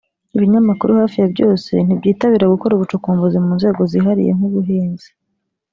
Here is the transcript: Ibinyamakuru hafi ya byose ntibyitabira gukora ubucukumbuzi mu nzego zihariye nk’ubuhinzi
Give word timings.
Ibinyamakuru 0.35 0.91
hafi 0.99 1.17
ya 1.21 1.27
byose 1.33 1.71
ntibyitabira 1.85 2.51
gukora 2.53 2.73
ubucukumbuzi 2.75 3.37
mu 3.45 3.51
nzego 3.57 3.81
zihariye 3.91 4.31
nk’ubuhinzi 4.37 5.09